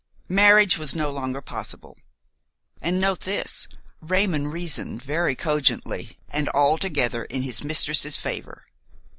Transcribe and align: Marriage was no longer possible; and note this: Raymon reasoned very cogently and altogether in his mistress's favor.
Marriage 0.29 0.79
was 0.79 0.95
no 0.95 1.11
longer 1.11 1.41
possible; 1.41 1.95
and 2.81 2.99
note 2.99 3.19
this: 3.19 3.67
Raymon 4.01 4.47
reasoned 4.47 5.03
very 5.03 5.35
cogently 5.35 6.17
and 6.27 6.49
altogether 6.55 7.25
in 7.25 7.43
his 7.43 7.63
mistress's 7.63 8.17
favor. 8.17 8.65